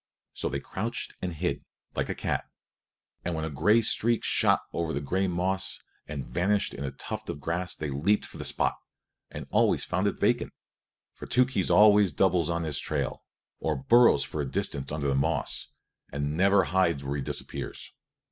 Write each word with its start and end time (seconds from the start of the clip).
So 0.33 0.49
they 0.49 0.59
crouched 0.59 1.13
and 1.21 1.31
hid, 1.31 1.63
like 1.95 2.09
a 2.09 2.15
cat, 2.15 2.45
and 3.23 3.35
when 3.35 3.45
a 3.45 3.51
gray 3.51 3.83
streak 3.83 4.23
shot 4.23 4.61
over 4.73 4.93
the 4.93 4.99
gray 4.99 5.27
moss 5.27 5.79
and 6.07 6.25
vanished 6.25 6.73
in 6.73 6.83
a 6.83 6.89
tuft 6.89 7.29
of 7.29 7.39
grass 7.39 7.75
they 7.75 7.91
leaped 7.91 8.25
for 8.25 8.39
the 8.39 8.43
spot 8.43 8.77
and 9.29 9.45
always 9.51 9.85
found 9.85 10.07
it 10.07 10.19
vacant. 10.19 10.53
For 11.13 11.27
Tookhees 11.27 11.69
always 11.69 12.11
doubles 12.11 12.49
on 12.49 12.63
his 12.63 12.79
trail, 12.79 13.23
or 13.59 13.75
burrows 13.75 14.23
for 14.23 14.41
a 14.41 14.49
distance 14.49 14.91
under 14.91 15.07
the 15.07 15.13
moss, 15.13 15.67
and 16.11 16.35
never 16.35 16.63
hides 16.63 17.03
where 17.03 17.17
he 17.17 17.21
disappears. 17.21 17.93